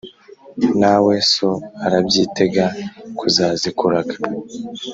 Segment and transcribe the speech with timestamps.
[0.79, 1.49] Na we so
[1.85, 2.65] arabyitega
[3.17, 4.15] kuzazikuraga.